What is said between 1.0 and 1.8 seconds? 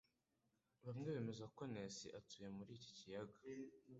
bemeza ko